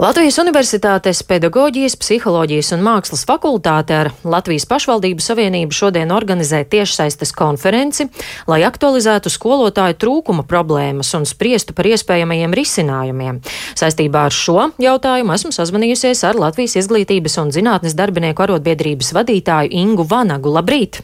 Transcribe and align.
Latvijas 0.00 0.38
Universitātes 0.40 1.18
pedagoģijas, 1.28 1.92
psiholoģijas 2.00 2.70
un 2.72 2.80
mākslas 2.86 3.26
fakultāte 3.28 3.92
ar 3.92 4.08
Latvijas 4.24 4.64
pašvaldību 4.70 5.20
savienību 5.20 5.76
šodien 5.76 6.08
organizē 6.16 6.62
tiešsaistes 6.72 7.34
konferenci, 7.36 8.06
lai 8.48 8.62
aktualizētu 8.64 9.28
skolotāju 9.28 9.98
trūkuma 10.00 10.46
problēmas 10.48 11.12
un 11.18 11.28
spriestu 11.28 11.76
par 11.76 11.90
iespējamajiem 11.90 12.56
risinājumiem. 12.56 13.42
Saistībā 13.76 14.24
ar 14.30 14.38
šo 14.38 14.70
jautājumu 14.80 15.36
esmu 15.36 15.52
sazvanījusies 15.58 16.24
ar 16.30 16.40
Latvijas 16.46 16.78
izglītības 16.80 17.36
un 17.44 17.52
zinātnes 17.52 17.98
darbinieku 17.98 18.46
arotbiedrības 18.46 19.12
vadītāju 19.20 19.74
Ingu 19.84 20.08
Vanagu. 20.08 20.56
Labrīt! 20.56 21.02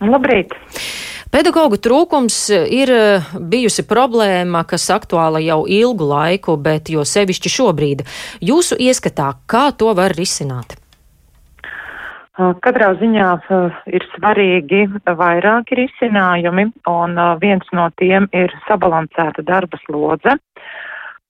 Labrīt! 0.00 0.56
Pedagoģu 1.28 1.76
trūkums 1.84 2.36
ir 2.72 2.88
eh, 2.88 3.30
bijusi 3.36 3.84
problēma, 3.84 4.62
kas 4.64 4.86
aktuāla 4.94 5.42
jau 5.44 5.66
ilgu 5.68 6.06
laiku, 6.08 6.56
bet 6.56 6.88
jo 6.88 7.04
sevišķi 7.04 7.52
šobrīd. 7.52 8.04
Jūsu 8.40 8.78
ieskatā, 8.80 9.34
kā 9.44 9.68
to 9.76 9.92
var 9.98 10.16
risināt? 10.16 10.78
Katrā 12.38 12.92
ziņā 13.00 13.28
ir 13.90 14.04
svarīgi 14.14 14.84
vairāki 15.18 15.80
risinājumi, 15.82 16.68
un 16.86 17.16
viens 17.42 17.72
no 17.74 17.88
tiem 17.98 18.28
ir 18.32 18.54
sabalansēta 18.68 19.42
darba 19.42 19.80
slodze. 19.82 20.36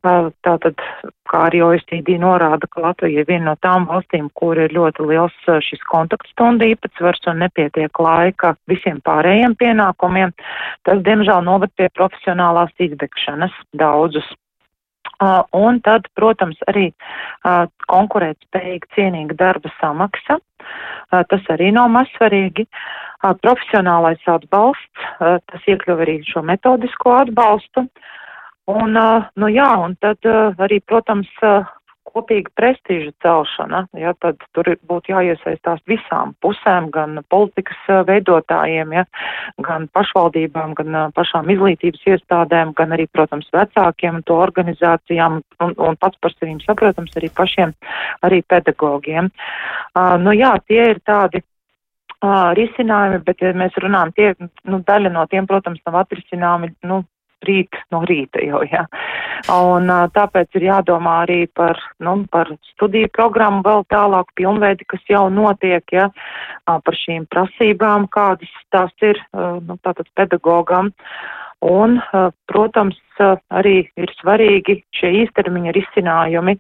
Tātad, 0.07 0.79
kā 1.27 1.38
arī 1.48 1.59
OECD 1.66 2.12
norāda, 2.23 2.69
ka 2.70 2.84
Latvija 2.84 3.25
ir 3.25 3.27
viena 3.27 3.51
no 3.51 3.55
tām 3.59 3.89
valstīm, 3.91 4.29
kur 4.39 4.59
ir 4.62 4.70
ļoti 4.70 5.06
liels 5.11 5.34
šis 5.66 5.83
kontaktstundu 5.91 6.69
īpatsvars 6.70 7.27
un 7.33 7.43
nepietiek 7.43 7.98
laika 7.98 8.55
visiem 8.70 9.01
pārējiem 9.03 9.56
pienākumiem, 9.59 10.34
tas, 10.87 11.03
diemžēl, 11.03 11.42
noved 11.42 11.75
pie 11.75 11.91
profesionālās 11.98 12.70
izdegšanas 12.79 13.56
daudzus. 13.75 14.29
Uh, 15.19 15.42
un 15.51 15.80
tad, 15.83 16.05
protams, 16.15 16.61
arī 16.70 16.92
uh, 16.92 17.65
konkurētspējīga, 17.91 18.87
cienīga 18.95 19.34
darba 19.41 19.73
samaksa. 19.80 20.37
Uh, 20.39 21.25
tas 21.27 21.48
arī 21.51 21.73
nav 21.75 21.91
mazsvarīgi. 21.91 22.69
Profesionālais 23.42 24.23
atbalsts, 24.30 25.06
tas 25.19 25.64
iekļauj 25.67 26.03
arī 26.05 26.12
šo 26.23 26.39
metodisko 26.47 27.17
atbalstu. 27.19 27.83
Un, 28.69 28.97
nu 29.41 29.48
jā, 29.48 29.69
un 29.80 29.94
tad 30.02 30.27
arī, 30.61 30.83
protams, 30.84 31.30
kopīga 32.08 32.50
prestiža 32.56 33.12
celšana, 33.22 33.83
ja, 33.98 34.14
tad 34.22 34.41
tur 34.56 34.70
būtu 34.88 35.12
jāiesaistās 35.12 35.83
visām 35.91 36.34
pusēm, 36.44 36.89
gan 36.94 37.20
politikas 37.33 37.80
veidotājiem, 38.08 38.94
ja, 38.96 39.05
gan 39.64 39.89
pašvaldībām, 39.96 40.74
gan 40.78 40.98
pašām 41.16 41.50
izglītības 41.55 42.06
iestādēm, 42.14 42.72
gan 42.78 42.96
arī, 42.96 43.08
protams, 43.12 43.48
vecākiem 43.55 44.20
un 44.20 44.24
to 44.28 44.39
organizācijām, 44.46 45.41
un, 45.64 45.77
un 45.77 46.00
pats 46.00 46.20
par 46.22 46.34
sevi 46.36 46.56
saprotams, 46.64 47.14
arī 47.20 47.30
pašiem, 47.34 47.77
arī 48.27 48.42
pedagogiem. 48.48 49.30
Uh, 49.94 50.16
nu 50.22 50.34
jā, 50.36 50.55
tie 50.69 50.91
ir 50.94 51.05
tādi 51.06 51.44
risinājumi, 52.58 53.20
bet, 53.22 53.42
ja 53.42 53.52
mēs 53.55 53.77
runājam, 53.78 54.12
tie, 54.16 54.33
nu, 54.66 54.80
daļa 54.86 55.12
no 55.14 55.27
tiem, 55.30 55.46
protams, 55.46 55.78
nav 55.86 56.00
atrisināmi, 56.02 56.72
nu, 56.89 57.05
rīt 57.47 57.77
no 57.94 58.03
rīta 58.08 58.42
jau, 58.44 58.62
jā. 58.67 58.84
Un 59.53 59.91
tāpēc 60.14 60.58
ir 60.58 60.69
jādomā 60.69 61.22
arī 61.25 61.41
par, 61.55 61.78
nu, 62.03 62.17
par 62.33 62.50
studiju 62.72 63.11
programmu 63.14 63.62
vēl 63.67 63.84
tālāk 63.92 64.33
pilnveidi, 64.39 64.89
kas 64.91 65.05
jau 65.11 65.27
notiek, 65.33 65.84
jā, 65.92 66.08
par 66.67 67.00
šīm 67.05 67.28
prasībām, 67.30 68.08
kādas 68.14 68.55
tās 68.75 68.95
ir, 69.03 69.20
nu, 69.34 69.78
tātad 69.84 70.08
pedagogam. 70.19 70.92
Un, 71.64 71.97
protams, 72.47 72.98
arī 73.50 73.89
ir 73.98 74.12
svarīgi 74.20 74.78
šie 74.95 75.11
īstermiņa 75.25 75.75
risinājumi, 75.75 76.55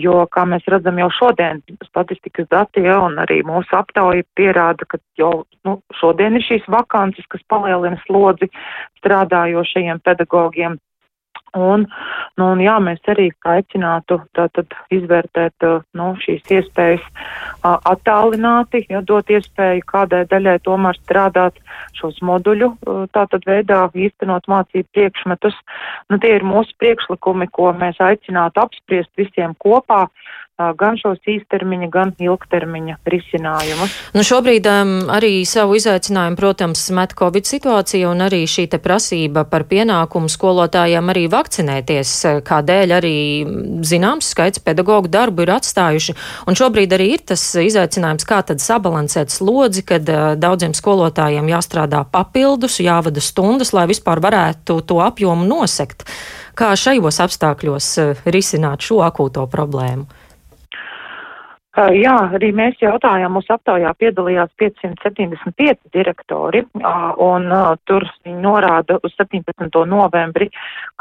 jo, 0.00 0.24
kā 0.32 0.44
mēs 0.48 0.66
redzam 0.70 0.98
jau 0.98 1.08
šodien, 1.14 1.62
statistikas 1.86 2.48
dati 2.50 2.84
ja, 2.84 2.98
un 3.04 3.18
arī 3.22 3.40
mūsu 3.46 3.76
aptauja 3.78 4.24
pierāda, 4.38 4.86
ka 4.88 5.00
jau 5.18 5.44
nu, 5.66 5.78
šodien 6.00 6.38
ir 6.38 6.44
šīs 6.46 6.66
vakances, 6.70 7.26
kas 7.30 7.44
palielina 7.50 7.98
slodzi 8.06 8.50
strādājošajiem 9.00 10.02
pedagogiem. 10.04 10.78
Un, 11.54 11.84
nu, 12.34 12.46
un 12.50 12.60
jā, 12.62 12.74
mēs 12.82 12.98
arī 13.12 13.28
aicinātu 13.46 14.18
tātad 14.34 14.74
izvērtēt 14.94 15.66
nu, 15.94 16.08
šīs 16.18 16.50
iespējas 16.50 17.04
attālināti, 17.62 18.82
ja 18.90 19.02
dot 19.06 19.30
iespēju 19.30 19.84
kādai 19.86 20.24
daļai 20.30 20.56
tomēr 20.66 20.98
strādāt 20.98 21.60
šos 21.94 22.18
moduļu 22.26 22.72
tātad 23.14 23.46
veidā 23.46 23.84
īstenot 23.94 24.50
mācību 24.50 24.88
priekšmetus. 24.96 25.54
Nu, 26.10 26.18
tie 26.18 26.34
ir 26.40 26.46
mūsu 26.46 26.74
priekšlikumi, 26.82 27.46
ko 27.54 27.70
mēs 27.78 28.02
aicinātu 28.02 28.64
apspriest 28.64 29.12
visiem 29.20 29.54
kopā 29.62 30.08
gan 30.54 30.94
šos 30.94 31.18
īstermiņa, 31.26 31.88
gan 31.90 32.12
ilgtermiņa 32.22 33.00
risinājumus. 33.10 33.94
Nu 34.14 34.22
šobrīd 34.22 34.68
um, 34.70 34.92
arī 35.10 35.42
savu 35.48 35.74
izaicinājumu, 35.74 36.38
protams, 36.38 36.84
met 36.94 37.16
Covid 37.18 37.48
situācija 37.48 38.06
un 38.12 38.22
arī 38.22 38.44
šī 38.46 38.68
prasība 38.78 39.42
par 39.50 39.66
pienākumu 39.70 40.30
skolotājiem 40.30 41.10
arī 41.10 41.26
vakcinēties, 41.32 42.14
kādēļ 42.46 42.94
arī 42.94 43.18
zināms 43.82 44.30
skaits 44.30 44.62
pedagoģu 44.62 45.10
darbu 45.10 45.42
ir 45.42 45.54
atstājuši. 45.56 46.14
Un 46.46 46.58
šobrīd 46.58 46.94
arī 46.94 47.10
ir 47.16 47.26
tas 47.34 47.42
izaicinājums, 47.58 48.26
kā 48.28 48.42
tad 48.46 48.62
sabalansēt 48.62 49.34
slodzi, 49.34 49.82
kad 49.82 50.06
uh, 50.06 50.32
daudziem 50.38 50.74
skolotājiem 50.74 51.50
jāstrādā 51.50 52.04
papildus, 52.14 52.78
jāvada 52.78 53.22
stundas, 53.22 53.74
lai 53.74 53.88
vispār 53.90 54.22
varētu 54.22 54.78
to 54.86 55.02
apjomu 55.02 55.48
nosekt. 55.50 56.06
Kā 56.54 56.76
šajos 56.78 57.18
apstākļos 57.24 57.88
risināt 58.30 58.86
šo 58.86 59.02
akūto 59.02 59.48
problēmu? 59.50 60.06
Uh, 61.74 61.90
jā, 61.98 62.14
arī 62.36 62.52
mēs 62.54 62.78
jautājām, 62.78 63.32
mūsu 63.34 63.50
aptaujā 63.56 63.90
piedalījās 63.98 64.52
575 64.62 65.80
direktori, 65.96 66.62
uh, 66.78 67.08
un 67.18 67.48
uh, 67.50 67.72
tur 67.90 68.06
viņi 68.22 68.38
norāda 68.44 69.00
uz 69.02 69.16
17. 69.18 69.80
novembri, 69.90 70.52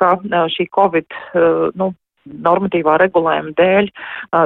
ka 0.02 0.16
šī 0.50 0.66
Covid, 0.74 1.14
nu, 1.78 1.92
normatīvā 2.24 2.96
regulējuma 3.02 3.52
dēļ 3.58 3.90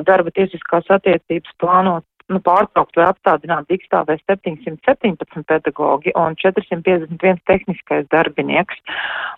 darba 0.08 0.34
tiesiskās 0.34 0.88
attiecības 0.98 1.54
plānot 1.62 2.06
nu, 2.32 2.40
pārtraukt 2.44 2.98
vai 3.00 3.08
apstādināt 3.08 3.68
digstāvēs 3.72 4.24
717 4.28 5.44
pedagogi 5.48 6.14
un 6.20 6.36
451 6.40 7.42
tehniskais 7.48 8.08
darbinieks. 8.12 8.80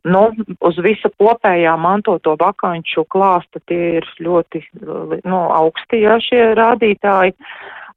Nu, 0.10 0.30
uz 0.66 0.80
visa 0.86 1.12
kopējā 1.22 1.76
mantoto 1.82 2.36
vakanču 2.40 3.06
klāsta 3.14 3.62
tie 3.70 4.00
ir 4.00 4.08
ļoti 4.24 4.64
nu, 4.80 5.42
augsti, 5.60 6.04
ja 6.06 6.20
šie 6.24 6.54
rādītāji. 6.60 7.36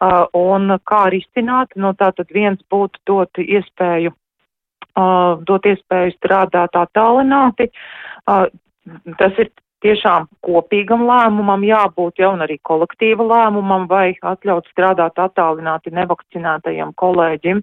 Uh, 0.02 0.24
un 0.34 0.80
kā 0.82 1.04
risināt, 1.14 1.76
nu, 1.78 1.92
tātad 1.94 2.32
viens 2.34 2.58
būtu 2.74 2.98
dot 3.06 3.38
iespēju, 3.38 4.10
uh, 4.98 5.36
dot 5.46 5.68
iespēju 5.70 6.16
strādāt 6.16 6.74
attālināti. 6.74 7.68
Uh, 8.26 8.48
tas 9.20 9.38
ir 9.38 9.52
tiešām 9.82 10.28
kopīgam 10.46 11.04
lēmumam 11.08 11.64
jābūt, 11.66 12.20
ja 12.22 12.30
un 12.32 12.44
arī 12.44 12.58
kolektīva 12.66 13.26
lēmumam, 13.26 13.86
vai 13.90 14.14
atļaut 14.22 14.68
strādāt 14.72 15.18
attālināti 15.20 15.92
nevakcinētajam 15.94 16.94
kolēģim, 17.00 17.62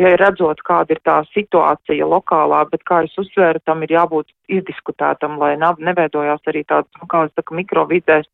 ja 0.00 0.14
redzot, 0.20 0.62
kāda 0.66 0.96
ir 0.96 1.02
tā 1.06 1.16
situācija 1.30 2.08
lokālā, 2.10 2.64
bet 2.72 2.84
kā 2.88 3.02
es 3.06 3.16
uzsvēru, 3.20 3.62
tam 3.64 3.84
ir 3.86 3.94
jābūt 3.96 4.30
izdiskutētam, 4.50 5.38
lai 5.40 5.54
nav, 5.60 5.78
neveidojās 5.82 6.42
arī 6.50 6.64
tāds, 6.68 6.90
nu, 7.00 7.08
kā 7.10 7.24
es 7.28 7.34
saku, 7.38 7.56
mikrovidēs, 7.60 8.26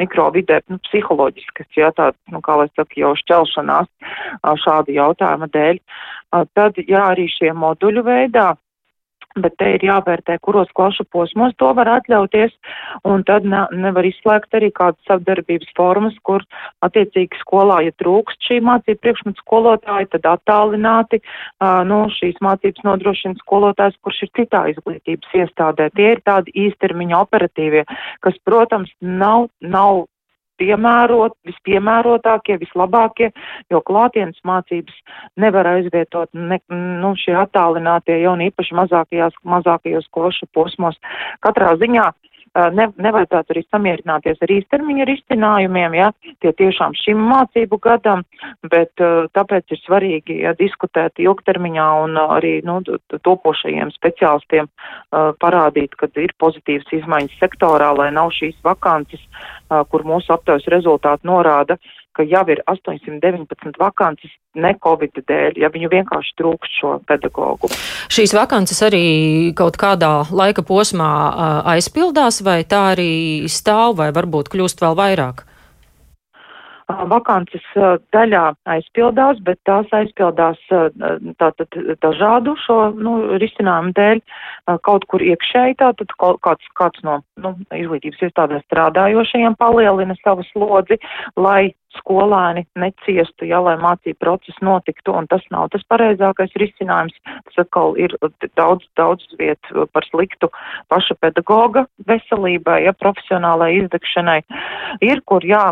mikrovidē, 0.00 0.62
nu, 0.72 0.80
psiholoģiskas, 0.88 1.68
ja 1.76 1.92
tāds, 1.96 2.18
nu, 2.32 2.40
kā 2.44 2.56
lai 2.62 2.68
saka, 2.74 2.96
jau 2.96 3.12
šķelšanās 3.22 3.90
šādu 4.64 4.96
jautājumu 4.96 5.50
dēļ. 5.52 5.82
Tad, 6.56 6.80
jā, 6.84 7.04
arī 7.12 7.28
šie 7.32 7.52
moduļu 7.56 8.04
veidā 8.04 8.52
bet 9.44 9.56
te 9.60 9.70
ir 9.76 9.84
jāvērtē, 9.86 10.38
kuros 10.44 10.70
klašu 10.76 11.06
posmos 11.12 11.54
to 11.58 11.70
var 11.76 11.90
atļauties, 11.98 12.54
un 13.08 13.24
tad 13.28 13.46
ne, 13.48 13.64
nevar 13.84 14.06
izslēgt 14.08 14.54
arī 14.58 14.70
kādas 14.74 15.00
savdarbības 15.08 15.70
formas, 15.78 16.16
kur 16.26 16.44
attiecīgi 16.86 17.40
skolā, 17.42 17.80
ja 17.86 17.94
trūkst 18.00 18.48
šī 18.48 18.60
mācība 18.66 19.02
priekšmetu 19.06 19.44
skolotāja, 19.44 20.10
tad 20.16 20.28
attālināti, 20.34 21.22
uh, 21.22 21.80
nu, 21.88 22.04
šīs 22.18 22.38
mācības 22.44 22.84
nodrošina 22.86 23.40
skolotājs, 23.42 23.98
kurš 24.04 24.24
ir 24.26 24.34
citā 24.40 24.66
izglītības 24.74 25.40
iestādē. 25.42 25.90
Tie 25.96 26.12
ir 26.16 26.22
tādi 26.26 26.54
īstermiņa 26.66 27.24
operatīvie, 27.24 27.84
kas, 28.24 28.38
protams, 28.46 28.92
nav, 29.00 29.48
nav 29.60 30.06
piemērot, 30.60 31.36
vispiemērotākie, 31.48 32.58
vislabākie, 32.62 33.30
jo 33.72 33.82
klātienes 33.86 34.38
mācības 34.46 34.94
nevar 35.40 35.70
aizvietot 35.74 36.30
ne, 36.34 36.60
nu, 36.72 37.14
šie 37.18 37.36
attālinātie 37.38 38.20
jau 38.22 38.36
īpaši 38.48 38.78
mazākajās, 38.78 39.38
mazākajos 39.56 40.08
košu 40.14 40.50
posmos. 40.54 40.98
Katrā 41.44 41.74
ziņā 41.80 42.10
ne, 42.54 42.88
nevajadzētu 42.96 43.54
arī 43.54 43.62
samierināties 43.66 44.40
ar 44.44 44.52
īstermiņa 44.54 45.06
risinājumiem, 45.08 45.96
ja, 45.98 46.08
tie 46.42 46.52
tiešām 46.56 46.96
šim 46.98 47.20
mācību 47.30 47.78
gadam, 47.84 48.24
bet 48.70 48.92
tāpēc 49.36 49.74
ir 49.74 49.82
svarīgi 49.84 50.40
ja, 50.44 50.54
diskutēt 50.58 51.20
ilgtermiņā 51.22 51.88
un 52.04 52.18
arī 52.24 52.58
nu, 52.66 52.80
topošajiem 53.12 53.92
speciālistiem 53.96 54.70
parādīt, 55.42 55.96
ka 55.98 56.10
ir 56.16 56.34
pozitīvas 56.40 56.92
izmaiņas 57.00 57.38
sektorā, 57.42 57.92
lai 57.98 58.10
nav 58.14 58.32
šīs 58.36 58.58
vakances, 58.64 59.22
kur 59.68 60.04
mūsu 60.08 60.32
aptaujas 60.34 60.68
rezultāti 60.72 61.28
norāda, 61.28 61.78
ka 62.18 62.26
jau 62.26 62.44
ir 62.50 62.62
819 62.66 63.78
vakances 63.78 64.32
ne 64.58 64.74
Covid 64.82 65.22
dēļ, 65.30 65.60
ja 65.62 65.70
viņu 65.70 65.90
vienkārši 65.92 66.34
trūkst 66.40 66.80
šo 66.80 66.94
pedagogu. 67.06 67.70
Šīs 68.10 68.34
vakances 68.34 68.82
arī 68.86 69.04
kaut 69.58 69.78
kādā 69.80 70.26
laika 70.34 70.66
posmā 70.66 71.12
aizpildās, 71.76 72.42
vai 72.42 72.64
tā 72.66 72.88
arī 72.96 73.12
stāv, 73.46 74.00
vai 74.02 74.10
varbūt 74.16 74.50
kļūst 74.54 74.82
vēl 74.82 74.98
vairāk? 74.98 75.46
vakances 76.88 77.64
daļā 78.14 78.44
aizpildās, 78.72 79.40
bet 79.44 79.58
tās 79.68 79.90
aizpildās 79.92 80.60
tātad 81.40 81.76
dažādu 82.00 82.54
šo 82.64 82.78
nu, 82.96 83.16
risinājumu 83.40 83.92
dēļ 83.96 84.22
kaut 84.86 85.04
kur 85.12 85.22
iekšēji, 85.24 85.78
tātad 85.82 86.14
kāds, 86.18 86.70
kāds 86.78 87.04
no 87.04 87.20
nu, 87.36 87.54
izglītības 87.76 88.24
iestādēs 88.28 88.64
strādājošajiem 88.68 89.58
palielina 89.60 90.16
savu 90.22 90.46
slodzi, 90.52 90.98
lai 91.36 91.74
skolēni 91.98 92.64
neciestu, 92.78 93.46
ja, 93.48 93.60
lai 93.64 93.76
mācību 93.80 94.18
process 94.22 94.58
notiktu, 94.64 95.14
un 95.14 95.28
tas 95.30 95.44
nav 95.54 95.68
tas 95.74 95.84
pareizākais 95.92 96.54
risinājums. 96.60 97.16
Tas 97.48 97.64
atkal 97.64 97.96
ir 98.00 98.14
daudz, 98.58 98.86
daudz 98.98 99.26
viet 99.40 99.72
par 99.92 100.06
sliktu 100.08 100.50
paša 100.92 101.18
pedagoga 101.22 101.86
veselībai, 102.08 102.80
ja, 102.86 102.94
profesionālai 102.96 103.74
izdegšanai. 103.82 104.40
Ir, 105.04 105.22
kur, 105.28 105.44
jā, 105.46 105.64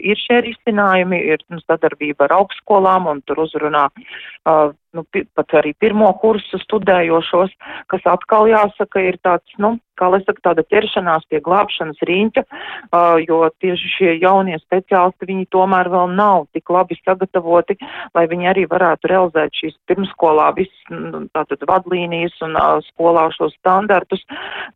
ir 0.00 0.20
šie 0.20 0.42
risinājumi, 0.48 1.22
ir 1.34 1.44
nu, 1.50 1.60
sadarbība 1.66 2.28
ar 2.28 2.38
augstskolām, 2.40 3.08
un 3.10 3.24
tur 3.26 3.44
uzrunā 3.46 3.88
uh, 3.90 4.70
nu, 4.96 5.04
pat 5.36 5.54
arī 5.60 5.72
pirmo 5.78 6.10
kursu 6.22 6.58
studējošos, 6.62 7.54
kas 7.90 8.08
atkal 8.10 8.50
jāsaka 8.50 9.04
ir 9.06 9.18
tāds, 9.22 9.58
nu, 9.62 9.76
kā 10.00 10.08
lai 10.12 10.20
saka, 10.24 10.40
tāda 10.48 10.64
ķeršanās 10.72 11.26
pie 11.30 11.40
glābšanas 11.44 12.00
riņķa, 12.08 12.44
uh, 12.46 13.18
jo 13.20 13.42
tieši 13.62 13.92
šie 13.96 14.14
jaunie 14.22 14.56
speciālisti, 14.62 15.28
viņi 15.28 15.48
tomēr 15.54 15.90
vēl 15.92 16.14
nav 16.16 16.46
tik 16.56 16.72
labi 16.72 16.96
sagatavoti, 17.02 17.76
lai 18.16 18.24
viņi 18.30 18.50
arī 18.52 18.66
varētu 18.70 19.10
realizēt 19.12 19.60
šīs 19.60 19.76
pirmskolā 19.90 20.50
visas, 20.56 20.80
nu, 20.90 21.26
tātad 21.36 21.64
vadlīnijas 21.68 22.38
un 22.46 22.56
uh, 22.56 22.80
skolā 22.88 23.28
šos 23.36 23.54
standartus, 23.58 24.24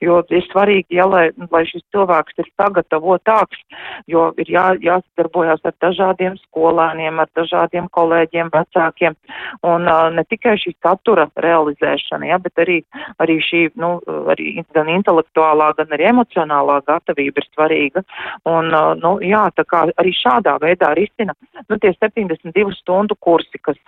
jo 0.04 0.20
ir 0.28 0.44
svarīgi, 0.50 0.98
ja, 0.98 1.08
lai, 1.08 1.26
lai 1.50 1.64
šis 1.70 1.84
cilvēks 1.94 2.42
ir 2.42 2.50
sagatavotāks, 2.60 3.64
jo 4.10 4.28
ir 4.40 4.52
jā, 4.52 4.66
jāsadarbojas 4.84 5.64
ar 5.64 5.76
dažādiem 5.82 6.36
skolēniem, 6.48 7.22
ar 7.22 7.32
dažādiem 7.38 7.88
kolēģiem, 7.94 8.52
vecākiem, 8.54 9.16
un 9.64 9.88
uh, 9.88 10.03
ne 10.14 10.24
tikai 10.28 10.56
šī 10.60 10.74
satura 10.82 11.26
realizēšana, 11.40 12.28
ja, 12.28 12.38
bet 12.42 12.60
arī, 12.62 12.80
arī 13.22 13.38
šī, 13.44 13.62
nu, 13.80 13.96
arī 14.32 14.64
gan 14.74 14.90
intelektuālā, 14.92 15.72
gan 15.78 15.94
arī 15.94 16.08
emocionālā 16.10 16.80
gatavība 16.88 17.42
ir 17.42 17.48
svarīga. 17.50 18.04
Un, 18.50 18.70
nu, 19.00 19.14
jā, 19.24 19.44
tā 19.56 19.64
kā 19.68 19.84
arī 20.00 20.14
šādā 20.16 20.56
veidā 20.62 20.92
risina, 20.98 21.34
nu, 21.68 21.78
tie 21.80 21.94
72 21.96 22.74
stundu 22.80 23.16
kursi, 23.20 23.60
kas, 23.62 23.78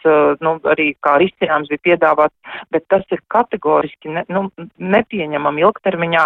nu, 0.44 0.56
arī 0.72 0.92
kā 1.04 1.16
risinājums 1.22 1.70
bija 1.72 1.84
piedāvāts, 1.90 2.34
bet 2.74 2.86
tas 2.92 3.04
ir 3.14 3.22
kategoriski 3.32 4.14
ne, 4.14 4.24
nu, 4.32 4.46
nepieņemam 4.78 5.60
ilgtermiņā, 5.64 6.24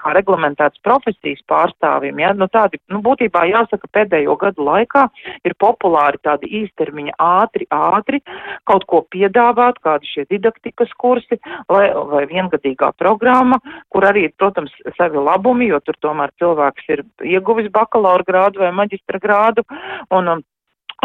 kā 0.00 0.14
reglamentēts 0.16 0.82
profesijas 0.86 1.42
pārstāvim, 1.50 2.20
ja, 2.22 2.32
nu, 2.36 2.48
tādi, 2.52 2.80
nu, 2.92 3.02
būtībā 3.04 3.46
jāsaka, 3.50 3.90
pēdējo 3.92 4.36
gadu 4.40 4.66
laikā 4.66 5.06
ir 5.46 5.56
populāri 5.60 6.20
tādi 6.24 6.50
īstermiņa 6.62 7.16
ātri, 7.22 7.68
ātri, 7.72 8.22
kaut 8.68 8.86
ko 8.90 8.95
ko 8.96 9.04
piedāvāt, 9.12 9.78
kādi 9.84 10.08
šie 10.08 10.26
didaktikas 10.30 10.92
kursi 11.00 11.38
vai, 11.68 11.90
vai 11.92 12.24
viengadīgā 12.30 12.92
programma, 12.96 13.60
kur 13.92 14.08
arī, 14.08 14.28
protams, 14.40 14.74
savi 14.96 15.20
labumi, 15.20 15.70
jo 15.72 15.80
tur 15.84 15.98
tomēr 16.00 16.32
cilvēks 16.40 16.92
ir 16.94 17.06
ieguvis 17.36 17.70
bakalaura 17.72 18.26
grādu 18.26 18.64
vai 18.64 18.72
maģistra 18.72 19.20
grādu. 19.22 19.66
Un, 20.14 20.32
um, 20.32 20.44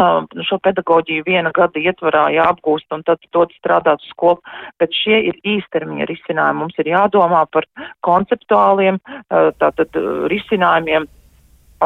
um 0.02 0.28
šo 0.48 0.58
pedagoģiju 0.64 1.26
viena 1.28 1.52
gada 1.54 1.80
ietvarā 1.80 2.26
jāapgūst 2.34 2.94
un 2.96 3.04
tad 3.08 3.20
dod 3.36 3.52
strādāt 3.58 4.00
uz 4.00 4.12
skolu, 4.14 4.40
bet 4.80 4.94
šie 4.96 5.20
ir 5.30 5.40
īstermiņa 5.56 6.08
risinājumi. 6.10 6.62
Mums 6.64 6.78
ir 6.80 6.94
jādomā 6.94 7.44
par 7.52 7.68
konceptuāliem 8.06 9.00
uh, 9.02 9.50
tātad 9.60 10.00
uh, 10.00 10.24
risinājumiem 10.32 11.10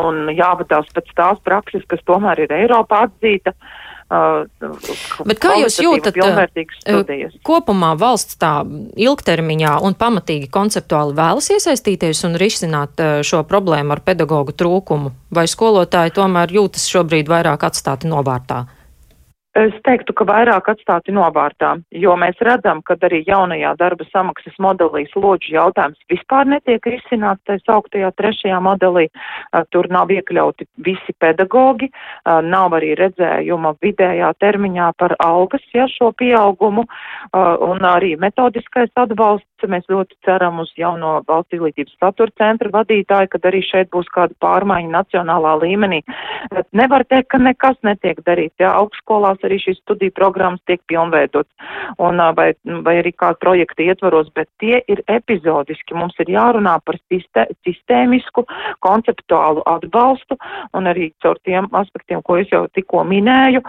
un 0.04 0.31
jāvadās 0.34 0.88
pēc 0.94 1.10
tās 1.16 1.43
prakses, 1.44 1.84
kas 1.88 2.02
tomēr 2.08 2.46
ir 2.46 2.54
Eiropā 2.56 3.06
atzīta. 3.08 3.54
Uh, 3.56 4.46
Bet 5.26 5.40
kā 5.43 5.56
jūs 5.58 5.81
jūtat 5.82 6.14
uh, 6.14 7.25
kopumā 7.43 7.88
valsts 7.98 8.38
tā 8.38 8.60
ilgtermiņā 9.02 9.72
un 9.82 9.96
pamatīgi 9.98 10.46
konceptuāli 10.54 11.16
vēlas 11.19 11.50
iesaistīties 11.56 12.22
un 12.28 12.38
risināt 12.38 13.02
uh, 13.02 13.19
šo 13.26 13.43
problēmu 13.50 13.96
ar 13.96 14.04
pedagoģu 14.06 14.54
trūkumu? 14.62 15.10
Vai 15.34 15.48
skolotāji 15.50 16.14
tomēr 16.14 16.54
jūtas 16.54 16.87
šobrīd 16.92 17.26
vairāk 17.32 17.66
atstāti 17.66 18.06
novārtā? 18.06 18.62
Es 19.56 19.73
teiktu, 19.87 20.12
ka 20.12 20.26
vairāk 20.29 20.67
atstāti 20.69 21.14
novārtā, 21.17 21.70
jo 21.97 22.12
mēs 22.20 22.37
redzam, 22.44 22.82
ka 22.85 22.93
arī 23.08 23.23
jaunajā 23.25 23.70
darba 23.81 24.05
samaksas 24.11 24.58
modelī 24.61 25.06
slodžu 25.08 25.55
jautājums 25.55 25.97
vispār 26.12 26.44
netiek 26.50 26.85
risināts, 26.85 27.41
tā 27.49 27.56
sauktajā 27.62 28.11
trešajā 28.20 28.58
modelī. 28.61 29.06
Tur 29.73 29.88
nav 29.88 30.12
iekļauti 30.12 30.67
visi 30.85 31.14
pedagogi, 31.23 31.88
nav 32.26 32.76
arī 32.76 32.93
redzējuma 33.00 33.73
vidējā 33.81 34.35
termiņā 34.44 34.91
par 35.00 35.17
algas, 35.25 35.64
ja 35.73 35.88
šo 35.88 36.11
pieaugumu, 36.12 36.85
un 37.70 37.88
arī 37.88 38.12
metodiskais 38.20 38.93
atbalsts. 38.93 39.49
Mēs 39.67 39.87
ļoti 39.88 40.19
ceram 40.26 40.61
uz 40.61 40.69
jauno 40.76 41.23
valsts 41.26 41.56
izglītības 41.56 41.97
satura 41.97 42.31
centra 42.37 42.69
vadītāju, 42.75 43.31
kad 43.32 43.47
arī 43.49 43.62
šeit 43.64 43.88
būs 43.88 44.11
kāda 44.12 44.37
pārmaiņa 44.44 44.93
nacionālā 44.93 45.55
līmenī. 45.62 46.02
Nevar 46.76 47.06
teikt, 47.09 47.31
ka 47.32 47.41
nekas 47.41 47.81
netiek 47.87 48.20
darīts. 48.29 48.61
Ja, 48.61 48.75
augstskolās 48.76 49.41
arī 49.46 49.58
šīs 49.62 49.81
studiju 49.82 50.14
programmas 50.16 50.62
tiek 50.69 50.82
pilnveidots, 50.90 51.50
un, 52.02 52.20
vai, 52.37 52.50
vai 52.87 52.96
arī 53.00 53.12
kādu 53.16 53.40
projektu 53.43 53.87
ietvaros, 53.87 54.31
bet 54.37 54.50
tie 54.62 54.81
ir 54.90 55.02
epizodiski. 55.10 55.96
Mums 55.96 56.19
ir 56.22 56.32
jārunā 56.34 56.76
par 56.84 56.98
sistē, 57.06 57.46
sistēmisku, 57.66 58.46
konceptuālu 58.84 59.64
atbalstu, 59.70 60.38
un 60.76 60.90
arī 60.90 61.10
caur 61.25 61.40
tiem 61.46 61.70
aspektiem, 61.76 62.22
ko 62.26 62.40
es 62.43 62.52
jau 62.52 62.66
tikko 62.75 63.04
minēju, 63.08 63.62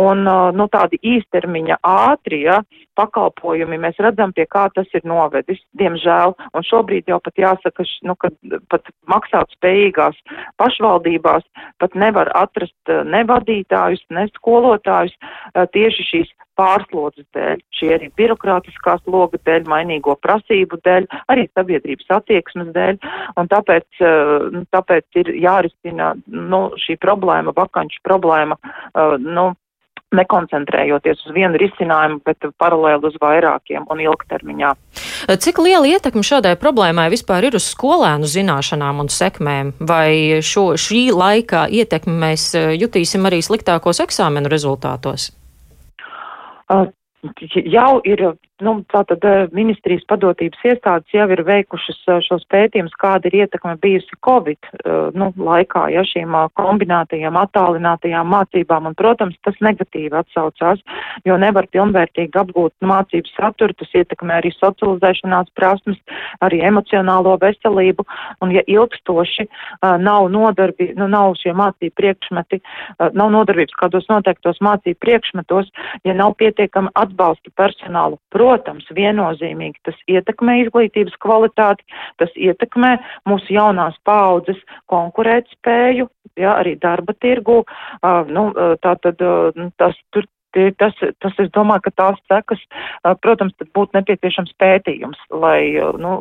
un 0.00 0.24
nu, 0.24 0.68
tādi 0.72 1.00
īstermiņa 1.14 1.80
ātri, 1.84 2.44
ja, 2.48 2.60
pakalpojumi, 2.98 3.78
mēs 3.82 3.98
redzam, 4.02 4.32
pie 4.34 4.46
kā 4.50 4.68
tas 4.74 4.88
ir 4.94 5.04
novedis, 5.08 5.60
diemžēl, 5.78 6.34
un 6.54 6.66
šobrīd 6.66 7.10
jau 7.10 7.18
pat 7.24 7.40
jāsaka, 7.40 7.86
nu, 8.06 8.14
ka 8.20 8.30
pat 8.70 8.90
maksāt 9.10 9.50
spējīgās 9.56 10.18
pašvaldībās 10.60 11.46
pat 11.82 11.96
nevar 11.98 12.30
atrast 12.38 12.94
ne 13.10 13.24
vadītājus, 13.28 14.04
ne 14.14 14.26
skolotājus, 14.36 15.14
tieši 15.74 16.08
šīs 16.10 16.32
pārslodzes 16.58 17.26
dēļ, 17.34 17.62
šī 17.74 17.90
arī 17.96 18.10
birokrātiskās 18.18 19.02
loga 19.10 19.40
dēļ, 19.46 19.66
mainīgo 19.70 20.14
prasību 20.22 20.78
dēļ, 20.86 21.08
arī 21.32 21.48
sabiedrības 21.50 22.12
attieksmes 22.18 22.70
dēļ, 22.76 23.00
un 23.40 23.50
tāpēc, 23.50 24.04
nu, 24.54 24.64
tāpēc 24.74 25.20
ir 25.22 25.32
jārisina 25.42 26.12
nu, 26.30 26.68
šī 26.84 26.98
problēma, 27.02 27.54
vakanču 27.56 28.02
problēma, 28.06 28.58
nu, 29.24 29.50
nekoncentrējoties 30.18 31.26
uz 31.26 31.34
vienu 31.36 31.60
risinājumu, 31.60 32.20
bet 32.26 32.46
paralēli 32.60 33.10
uz 33.10 33.18
vairākiem 33.22 33.86
un 33.90 34.02
ilgtermiņā. 34.04 34.72
Cik 35.44 35.60
liela 35.64 35.88
ietekme 35.88 36.24
šādai 36.26 36.54
problēmai 36.60 37.06
vispār 37.12 37.48
ir 37.48 37.58
uz 37.58 37.68
skolēnu 37.72 38.28
zināšanām 38.28 39.04
un 39.04 39.12
sekmēm? 39.12 39.74
Vai 39.80 40.42
šo, 40.44 40.74
šī 40.80 41.06
laika 41.14 41.66
ietekmi 41.70 42.16
mēs 42.26 42.50
jutīsim 42.54 43.24
arī 43.28 43.40
sliktākos 43.44 44.02
eksāmenu 44.04 44.52
rezultātos? 44.52 45.30
Uh, 46.72 46.86
jau 47.52 48.00
ir 48.04 48.22
nu, 48.62 48.74
tātad 48.90 49.24
eh, 49.26 49.48
ministrijas 49.54 50.04
padotības 50.06 50.60
iestādes 50.68 51.10
jau 51.14 51.26
ir 51.32 51.42
veikušas 51.46 51.98
eh, 52.06 52.20
šos 52.22 52.44
pētījumus, 52.52 52.94
kāda 53.00 53.26
ir 53.26 53.40
ietekme 53.42 53.74
bijusi 53.82 54.18
Covid 54.24 54.68
eh, 54.70 55.10
nu, 55.18 55.30
laikā, 55.34 55.88
ja 55.90 56.04
šīm 56.06 56.36
kombinētajām, 56.58 57.38
attālinātajām 57.40 58.30
mācībām, 58.30 58.90
un, 58.90 58.96
protams, 58.98 59.38
tas 59.46 59.58
negatīvi 59.64 60.14
atsaucās, 60.20 60.82
jo 61.26 61.38
nevar 61.40 61.66
pilnvērtīgi 61.74 62.38
apgūt 62.44 62.74
mācību 62.86 63.32
saturu, 63.34 63.74
tas 63.78 63.90
ietekmē 63.98 64.38
arī 64.38 64.54
socializēšanās 64.54 65.50
prasmes, 65.58 65.98
arī 66.44 66.62
emocionālo 66.66 67.34
veselību, 67.42 68.06
un 68.44 68.54
ja 68.54 68.62
ilgstoši 68.70 69.48
nav 70.02 70.28
nodarbi, 70.32 70.92
nu, 70.98 71.08
nav 71.10 71.34
šie 71.40 71.54
mācību 71.56 71.94
priekšmeti, 71.98 72.60
nav 73.16 73.32
nodarbības 73.34 73.78
kādos 73.80 74.08
noteiktos 74.10 74.60
mācību 74.64 75.00
priekšmetos, 75.02 75.70
ja 76.06 76.14
nav 76.16 76.36
pietiekami 76.40 76.92
atbalsta 76.98 77.52
personālu, 77.58 78.18
protams, 78.34 78.43
protams, 78.44 78.84
viennozīmīgi 78.92 79.80
tas 79.88 79.96
ietekmē 80.10 80.58
izglītības 80.64 81.16
kvalitāti, 81.24 81.86
tas 82.20 82.32
ietekmē 82.36 82.96
mūsu 83.30 83.56
jaunās 83.56 83.96
paudzes 84.04 84.60
konkurētspēju, 84.92 86.08
ja, 86.36 86.58
arī 86.58 86.76
darba 86.82 87.16
tirgu. 87.24 87.62
Uh, 87.64 88.20
nu, 88.28 88.50
tā 88.84 88.96
tad 89.00 89.24
uh, 89.24 89.64
tas 89.80 89.96
tur 90.12 90.28
tas, 90.78 90.94
tas, 91.20 91.34
es 91.42 91.50
domāju, 91.54 91.84
ka 91.86 91.92
tās 91.98 92.20
sekas, 92.30 92.60
protams, 93.22 93.54
būtu 93.74 93.98
nepieciešams 93.98 94.54
pētījums, 94.60 95.20
lai, 95.30 95.74
nu, 96.00 96.12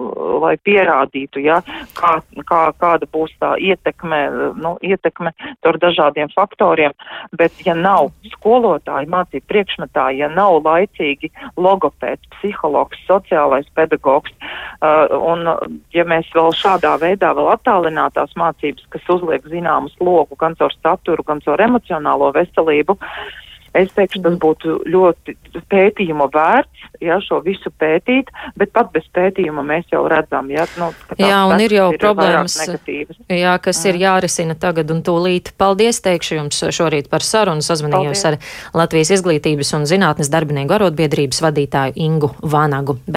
lai 0.43 0.55
pierādītu, 0.65 1.43
ja, 1.45 1.59
kā, 1.97 2.15
kā, 2.49 2.61
kāda 2.81 3.09
būs 3.13 3.33
tā 3.41 3.53
ietekme, 3.61 4.21
nu, 4.59 4.75
ietekme 4.81 5.33
ar 5.63 5.79
dažādiem 5.81 6.31
faktoriem, 6.33 6.95
bet 7.37 7.61
ja 7.65 7.75
nav 7.77 8.11
skolotāji, 8.33 9.11
mācību 9.13 9.49
priekšmetāji, 9.51 10.23
ja 10.23 10.31
nav 10.33 10.59
laicīgi 10.65 11.31
logopēds, 11.57 12.29
psihologs, 12.37 12.99
sociālais 13.07 13.69
pedagogs, 13.77 14.33
un 14.81 15.47
ja 15.93 16.07
mēs 16.09 16.29
vēl 16.35 16.51
šādā 16.57 16.95
veidā 17.01 17.33
vēl 17.37 17.53
attālinātās 17.53 18.35
mācības, 18.39 18.89
kas 18.93 19.13
uzliek 19.13 19.45
zināmu 19.51 19.93
slogu 19.97 20.37
gan 20.39 20.57
caur 20.59 20.73
saturu, 20.81 21.25
gan 21.27 21.41
caur 21.45 21.61
emocionālo 21.61 22.31
veselību, 22.35 22.97
uh, 22.97 23.41
Es 23.73 23.89
teikšu, 23.95 24.21
tas 24.21 24.35
būtu 24.37 24.75
ļoti 24.93 25.33
pētījuma 25.71 26.27
vērts, 26.33 26.83
ja 27.01 27.17
šo 27.23 27.39
visu 27.45 27.71
pētīt, 27.81 28.29
bet 28.59 28.69
pat 28.75 28.91
bez 28.93 29.07
pētījuma 29.15 29.63
mēs 29.65 29.89
jau 29.91 30.03
redzam, 30.11 30.51
ja, 30.53 30.67
nu, 30.77 30.91
ka 31.09 31.17
jā, 31.17 31.39
un 31.49 31.63
ir 31.63 31.73
jau 31.73 31.87
ir 31.93 31.99
problēmas, 32.01 32.57
jā, 32.63 33.55
kas 33.65 33.81
mm. 33.81 33.89
ir 33.89 33.99
jārisina 34.03 34.57
tagad 34.59 34.93
un 34.93 35.01
tūlīt. 35.05 35.53
Paldies, 35.57 36.03
teikšu 36.05 36.37
jums 36.37 36.61
šorīt 36.69 37.09
par 37.09 37.25
sarunu, 37.25 37.65
sazvanījos 37.65 38.23
Paldies. 38.23 38.45
ar 38.73 38.77
Latvijas 38.83 39.13
izglītības 39.17 39.73
un 39.79 39.89
zinātnes 39.89 40.31
darbinieku 40.33 40.77
arotbiedrības 40.77 41.41
vadītāju 41.43 41.97
Ingu 42.05 42.33
Vanagu. 42.45 42.99